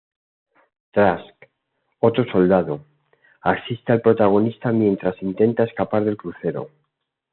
[0.89, 1.35] Trask,
[1.99, 2.83] otro soldado,
[3.41, 6.71] asiste al protagonista mientas intentan escapar del crucero.